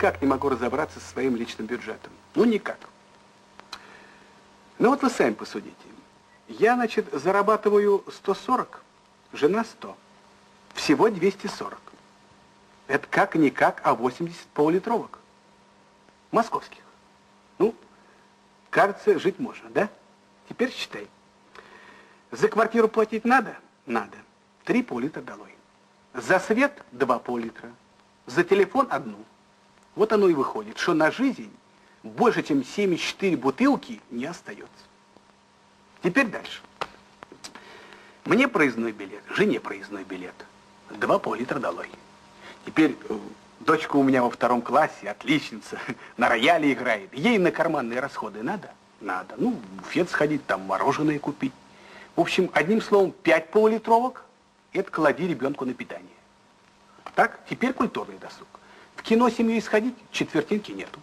никак 0.01 0.19
не 0.19 0.27
могу 0.27 0.49
разобраться 0.49 0.99
со 0.99 1.07
своим 1.09 1.35
личным 1.35 1.67
бюджетом. 1.67 2.11
Ну, 2.33 2.43
никак. 2.43 2.79
Ну, 4.79 4.89
вот 4.89 5.03
вы 5.03 5.11
сами 5.11 5.35
посудите. 5.35 5.75
Я, 6.47 6.73
значит, 6.73 7.07
зарабатываю 7.13 8.03
140, 8.11 8.81
жена 9.33 9.63
100. 9.63 9.95
Всего 10.73 11.07
240. 11.07 11.79
Это 12.87 13.07
как-никак, 13.11 13.79
а 13.83 13.93
80 13.93 14.35
полулитровок. 14.55 15.19
Московских. 16.31 16.81
Ну, 17.59 17.75
кажется, 18.71 19.19
жить 19.19 19.37
можно, 19.37 19.69
да? 19.69 19.87
Теперь 20.49 20.71
считай. 20.71 21.07
За 22.31 22.47
квартиру 22.47 22.87
платить 22.87 23.23
надо? 23.23 23.55
Надо. 23.85 24.17
Три 24.63 24.81
пол-литра 24.81 25.21
долой. 25.21 25.53
За 26.15 26.39
свет 26.39 26.81
два 26.91 27.19
пол-литра. 27.19 27.71
За 28.25 28.43
телефон 28.43 28.87
одну. 28.89 29.23
Вот 29.95 30.13
оно 30.13 30.27
и 30.29 30.33
выходит, 30.33 30.77
что 30.77 30.93
на 30.93 31.11
жизнь 31.11 31.51
больше, 32.03 32.43
чем 32.43 32.63
74 32.63 33.37
бутылки 33.37 34.01
не 34.09 34.25
остается. 34.25 34.69
Теперь 36.03 36.27
дальше. 36.27 36.61
Мне 38.25 38.47
проездной 38.47 38.91
билет, 38.91 39.23
жене 39.29 39.59
проездной 39.59 40.03
билет. 40.03 40.35
Два 40.89 41.19
пол-литра 41.19 41.59
долой. 41.59 41.89
Теперь 42.65 42.95
э, 43.09 43.17
дочка 43.59 43.95
у 43.95 44.03
меня 44.03 44.23
во 44.23 44.29
втором 44.29 44.61
классе, 44.61 45.09
отличница, 45.09 45.79
на 46.17 46.29
рояле 46.29 46.71
играет. 46.71 47.13
Ей 47.13 47.37
на 47.37 47.51
карманные 47.51 47.99
расходы 47.99 48.43
надо? 48.43 48.71
Надо. 48.99 49.35
Ну, 49.37 49.51
в 49.51 49.81
буфет 49.81 50.09
сходить, 50.09 50.45
там 50.45 50.61
мороженое 50.61 51.17
купить. 51.17 51.53
В 52.15 52.21
общем, 52.21 52.49
одним 52.53 52.81
словом, 52.81 53.11
пять 53.11 53.49
полулитровок– 53.49 54.25
это 54.73 54.91
клади 54.91 55.27
ребенку 55.27 55.65
на 55.65 55.73
питание. 55.73 56.07
Так, 57.15 57.39
теперь 57.49 57.73
культурный 57.73 58.17
досуг. 58.19 58.47
В 59.01 59.03
кино 59.03 59.31
семьей 59.31 59.59
сходить, 59.61 59.95
четвертинки 60.11 60.71
нету. 60.71 60.99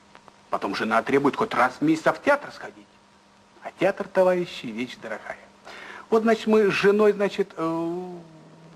Потом 0.50 0.76
жена 0.76 1.02
требует 1.02 1.34
хоть 1.34 1.52
раз 1.52 1.72
в 1.80 1.82
месяц 1.82 2.04
в 2.04 2.22
театр 2.22 2.52
сходить. 2.54 2.86
А 3.64 3.72
театр, 3.72 4.06
товарищи, 4.06 4.66
вещь 4.66 4.96
дорогая. 5.02 5.36
Вот, 6.08 6.22
значит, 6.22 6.46
мы 6.46 6.70
с 6.70 6.72
женой, 6.72 7.12
значит, 7.12 7.52
э, 7.56 8.16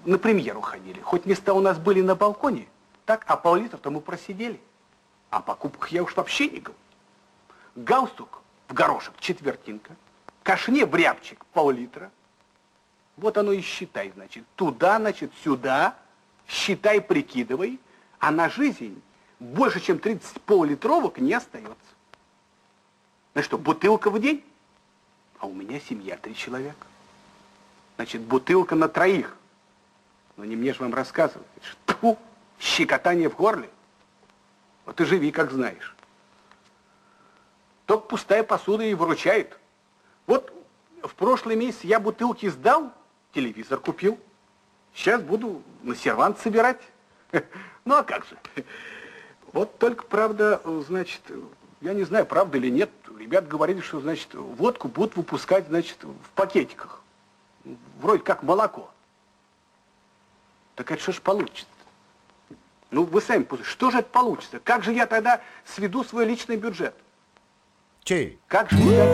на 0.06 0.18
премьеру 0.18 0.60
ходили. 0.60 1.00
Хоть 1.02 1.24
места 1.24 1.54
у 1.54 1.60
нас 1.60 1.78
были 1.78 2.02
на 2.02 2.16
балконе, 2.16 2.66
так, 3.06 3.24
а 3.28 3.36
пол-литра-то 3.36 3.92
мы 3.92 4.00
просидели. 4.00 4.60
О 5.30 5.40
покупках 5.40 5.90
я 5.92 6.02
уж 6.02 6.16
вообще 6.16 6.48
не 6.48 6.58
говорю. 6.58 6.80
Галстук 7.76 8.42
в 8.66 8.74
горошек 8.74 9.14
четвертинка, 9.20 9.94
кашне 10.42 10.84
в 10.84 10.96
рябчик 10.96 11.44
пол-литра. 11.52 12.10
Вот 13.16 13.38
оно 13.38 13.52
и 13.52 13.60
считай, 13.60 14.10
значит. 14.16 14.42
Туда, 14.56 14.98
значит, 14.98 15.30
сюда, 15.44 15.96
считай, 16.48 17.00
прикидывай, 17.00 17.78
а 18.18 18.32
на 18.32 18.48
жизнь 18.48 19.00
больше, 19.43 19.80
чем 19.80 19.99
30 19.99 20.40
полулитровок 20.43 21.18
не 21.18 21.34
остается. 21.34 21.76
Ну 23.34 23.43
что, 23.43 23.59
бутылка 23.59 24.11
в 24.11 24.20
день? 24.20 24.45
А 25.38 25.47
у 25.47 25.53
меня 25.53 25.80
семья, 25.80 26.16
три 26.16 26.34
человека. 26.34 26.86
Значит, 27.97 28.22
бутылка 28.22 28.74
на 28.76 28.88
троих. 28.88 29.36
Но 30.36 30.45
не 30.45 30.55
мне 30.55 30.72
же 30.72 30.80
вам 30.80 30.95
рассказывать. 30.95 31.47
Что? 31.62 32.18
Щекотание 32.61 33.28
в 33.28 33.36
горле. 33.36 33.68
Вот 34.86 35.01
и 35.01 35.05
живи, 35.05 35.32
как 35.32 35.51
знаешь. 35.51 35.95
Только 37.86 38.07
пустая 38.07 38.45
посуда 38.45 38.84
и 38.84 38.95
выручает. 38.95 39.59
Вот 40.26 40.53
в 41.03 41.14
прошлый 41.14 41.57
месяц 41.57 41.80
я 41.82 41.99
бутылки 41.99 42.49
сдал, 42.49 42.93
телевизор 43.34 43.80
купил. 43.80 44.18
Сейчас 44.95 45.20
буду 45.20 45.62
на 45.82 45.97
сервант 45.97 46.38
собирать. 46.38 46.80
Ну 47.84 47.97
а 47.97 48.05
как 48.05 48.24
же? 48.26 48.36
Вот 49.53 49.78
только, 49.78 50.05
правда, 50.05 50.61
значит, 50.86 51.20
я 51.80 51.94
не 51.94 52.05
знаю, 52.05 52.26
правда 52.26 52.59
или 52.59 52.70
нет, 52.70 52.90
ребят 53.18 53.46
говорили, 53.46 53.80
что, 53.80 54.00
значит, 54.00 54.34
водку 54.34 54.88
будут 54.88 55.16
выпускать, 55.16 55.66
значит, 55.68 55.98
в 56.03 56.30
пакетиках. 56.34 57.03
Вроде 58.00 58.22
как 58.22 58.42
молоко. 58.42 58.90
Так 60.74 60.90
это 60.90 61.03
что 61.03 61.12
ж 61.12 61.20
получится? 61.20 61.66
Ну, 62.91 63.04
вы 63.04 63.20
сами 63.20 63.42
послушайте, 63.42 63.72
что 63.72 63.91
же 63.91 63.99
это 63.99 64.08
получится? 64.08 64.58
Как 64.58 64.83
же 64.84 64.92
я 64.92 65.07
тогда 65.07 65.41
сведу 65.64 66.03
свой 66.04 66.24
личный 66.24 66.57
бюджет? 66.57 66.95
Чей? 68.04 68.38
Как 68.49 68.70
же 68.70 68.79
я... 68.79 69.04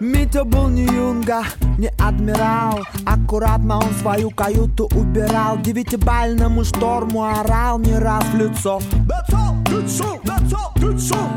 Митя 0.00 0.44
был 0.44 0.68
не 0.68 0.84
юнга, 0.84 1.44
не 1.78 1.88
адмирал 1.98 2.80
Аккуратно 3.04 3.78
он 3.78 3.92
свою 4.00 4.30
каюту 4.30 4.88
убирал. 4.94 5.58
Девятибальному 5.58 6.64
шторму 6.64 7.24
орал 7.24 7.78
не 7.78 7.98
раз 7.98 8.24
в 8.24 8.36
лицо 8.36 8.80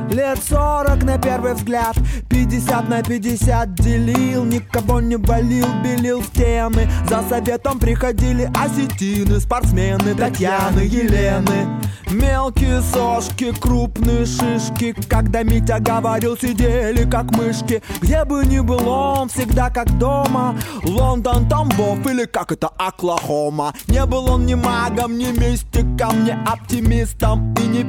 Лет 0.09 0.39
сорок 0.43 1.03
на 1.03 1.17
первый 1.17 1.53
взгляд. 1.53 1.95
Пятьдесят 2.29 2.89
на 2.89 3.03
пятьдесят 3.03 3.75
делил 3.75 4.43
Никого 4.43 4.99
не 5.01 5.17
валил, 5.17 5.67
белил 5.83 6.23
стены 6.23 6.89
За 7.07 7.23
советом 7.29 7.79
приходили 7.79 8.49
осетины 8.55 9.39
Спортсмены 9.39 10.15
Татьяны, 10.15 10.79
Елены. 10.79 11.67
Мелкие 12.09 12.81
сошки, 12.81 13.51
крупные 13.51 14.25
шишки. 14.25 14.95
Когда 15.07 15.43
Митя 15.43 15.79
говорил, 15.79 16.35
сидели 16.35 17.07
как 17.07 17.31
мышки. 17.31 17.83
Где 18.01 18.25
бы 18.25 18.43
ни 18.45 18.59
был 18.59 18.87
он, 18.87 19.29
всегда 19.29 19.69
как 19.69 19.95
дома. 19.99 20.57
Лондон, 20.83 21.47
Тамбов 21.47 22.05
или 22.07 22.25
как 22.25 22.51
это 22.51 22.69
Оклахома. 22.77 23.73
Не 23.87 24.05
был 24.07 24.31
он 24.31 24.47
ни 24.47 24.55
магом, 24.55 25.19
ни 25.19 25.27
мистиком 25.39 26.23
Ни 26.23 26.31
оптимистом 26.31 27.53
и 27.53 27.67
не 27.67 27.83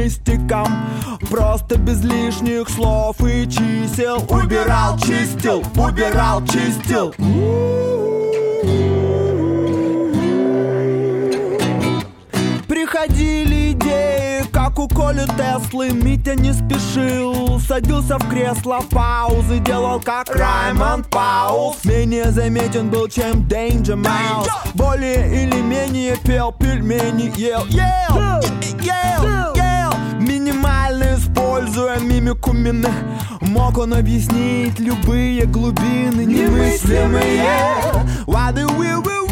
пессимистиком 0.00 0.68
Просто 1.28 1.76
без 1.76 2.02
лишних 2.02 2.68
слов 2.70 3.20
и 3.20 3.46
чисел. 3.48 4.24
Убирал, 4.28 4.98
чистил, 4.98 5.62
убирал, 5.76 6.44
чистил. 6.46 7.14
Приходили 12.66 13.72
идеи, 13.72 14.44
как 14.50 14.78
у 14.78 14.88
Коли 14.88 15.26
Теслы. 15.36 15.90
Митя 15.90 16.34
не 16.34 16.52
спешил, 16.52 17.60
садился 17.60 18.18
в 18.18 18.28
кресло 18.28 18.80
Паузы 18.90 19.58
делал 19.58 20.00
как 20.00 20.34
Раймонд 20.34 21.08
Пауз. 21.10 21.84
Менее 21.84 22.32
заметен 22.32 22.90
был, 22.90 23.08
чем 23.08 23.46
Danger 23.46 24.02
Mouse. 24.02 24.48
Более 24.74 25.44
или 25.44 25.60
менее 25.60 26.16
пел 26.24 26.50
пельмени 26.50 27.32
Ел, 27.36 27.66
ел, 27.66 28.40
ел, 28.82 29.54
ел 29.54 29.59
используя 31.60 31.98
мимику 32.00 32.52
мины 32.52 32.88
Мог 33.40 33.78
он 33.78 33.94
объяснить 33.94 34.78
любые 34.78 35.44
глубины 35.46 36.24
Немыслимые 36.24 37.44
Why 38.26 38.52
do 38.52 38.66
we 38.78 38.88
away? 38.92 39.29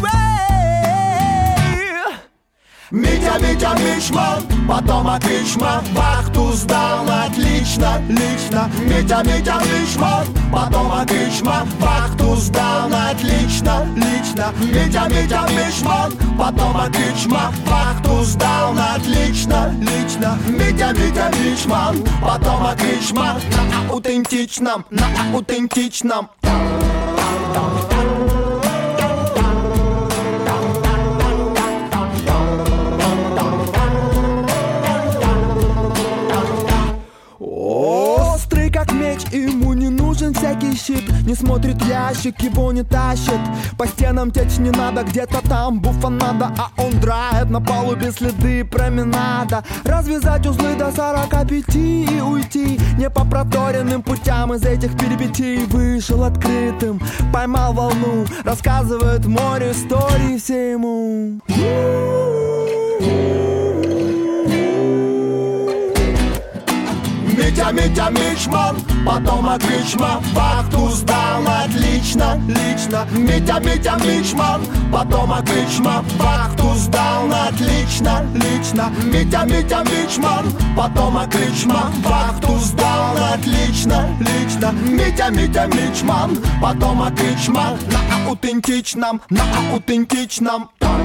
Митя, 2.91 3.37
Митя, 3.39 3.75
Мичман, 3.77 4.41
потом 4.67 5.05
Мичман 5.05 5.83
Вахту 5.93 6.51
сдал 6.53 7.05
отлично, 7.07 8.01
лично. 8.09 8.67
Митя, 8.83 9.21
Митя, 9.23 9.61
Мичман, 9.61 10.25
потом 10.51 10.91
Мичман 11.05 11.69
Вахту 11.79 12.35
сдал 12.35 12.89
отлично, 12.91 13.85
лично. 13.95 14.51
Митя, 14.59 15.07
Митя, 15.07 15.45
Мичман, 15.51 16.13
потом 16.35 16.75
Мичман 16.89 17.53
Вахту 17.67 18.23
сдал 18.23 18.73
отлично, 18.95 19.71
лично. 19.79 20.39
Митя, 20.47 20.91
Митя, 20.91 21.31
Мичман, 21.43 22.03
потом 22.23 22.63
Мичман 22.81 23.39
На 23.55 23.93
аутентичном, 23.93 24.85
на 24.89 25.05
аутентичном 25.31 26.29
нужен 40.29 40.33
всякий 40.33 40.75
щит. 40.75 41.03
Не 41.25 41.35
смотрит 41.35 41.81
ящик, 41.85 42.41
его 42.41 42.71
не 42.71 42.83
тащит. 42.83 43.39
По 43.77 43.87
стенам 43.87 44.31
течь 44.31 44.57
не 44.57 44.71
надо, 44.71 45.03
где-то 45.03 45.41
там 45.47 45.79
буфа 45.79 46.09
надо 46.09 46.51
А 46.57 46.69
он 46.81 46.99
драет 46.99 47.49
на 47.49 47.61
палубе 47.61 48.11
следы 48.11 48.65
променада. 48.65 49.63
Развязать 49.85 50.45
узлы 50.47 50.75
до 50.75 50.91
45 50.91 51.75
и 51.75 52.21
уйти. 52.21 52.79
Не 52.97 53.09
по 53.09 53.25
проторенным 53.25 54.01
путям 54.01 54.53
из 54.53 54.63
этих 54.63 54.97
перипетий 54.97 55.65
Вышел 55.65 56.23
открытым, 56.23 56.99
поймал 57.33 57.73
волну 57.73 58.25
Рассказывает 58.43 59.25
море 59.25 59.71
истории 59.71 60.37
все 60.37 60.71
ему 60.71 61.39
Митя, 67.49 67.71
Митя, 67.71 68.09
Мичман, 68.11 68.75
потом 69.03 69.49
Кричма 69.57 70.21
Вахту 70.33 70.89
сдал 70.89 71.41
отлично, 71.47 72.39
лично. 72.47 73.07
Митя, 73.11 73.59
Митя, 73.59 73.97
Мичман, 74.05 74.61
потом 74.93 75.33
Кричма 75.43 76.05
Вахту 76.19 76.75
сдал 76.75 77.27
отлично, 77.47 78.23
лично. 78.35 78.93
Митя, 79.03 79.45
Митя, 79.45 79.83
Мичман, 79.83 80.45
потом 80.77 81.27
Кричма 81.27 81.91
Вахту 82.03 82.59
сдал 82.59 83.17
отлично, 83.33 84.07
лично. 84.19 84.71
Митя, 84.83 85.29
Митя, 85.31 85.65
Мичман, 85.65 86.37
потом 86.61 87.03
Кричма 87.15 87.75
На 87.91 88.27
аутентичном, 88.27 89.21
на 89.31 89.41
аутентичном. 89.71 90.69
Парус 90.77 90.98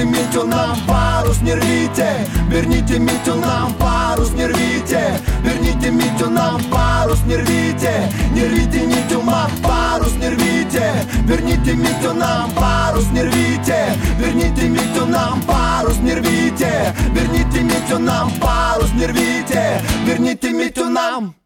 верните 0.00 0.04
Митю 0.04 0.46
нам 0.46 0.86
Парус 0.86 1.40
не 1.42 1.56
рвите, 1.56 2.26
верните 2.48 2.98
Митю 2.98 3.34
нам 3.34 3.74
Парус 3.78 4.32
не 4.32 4.48
рвите, 4.48 5.20
верните 5.44 5.90
Митю 5.90 6.30
нам 6.30 6.60
Парус 6.70 7.20
не 7.26 7.36
рвите, 7.36 8.08
не 8.34 8.48
рвите 8.48 8.86
Митю 8.86 9.22
мам 9.22 9.50
Парус 9.62 10.14
не 10.20 10.30
рвите, 10.30 11.06
верните 11.26 11.74
Митю 11.74 12.14
нам 12.14 12.50
Парус 12.54 13.06
не 13.12 13.24
рвите, 13.24 13.98
верните 14.18 14.68
Митю 14.68 15.06
нам 15.06 15.42
Парус 15.46 15.98
не 16.02 16.14
рвите, 16.14 16.92
верните 17.14 17.62
Митю 17.62 17.98
нам 17.98 18.30
Парус 18.40 18.92
не 18.94 19.06
рвите, 19.06 19.82
верните 20.06 20.50
Митю 20.50 20.90
нам 20.90 21.39